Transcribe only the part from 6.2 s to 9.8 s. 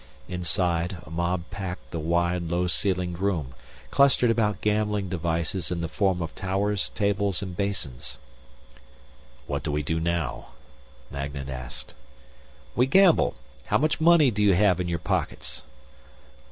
of towers, tables and basins. "What do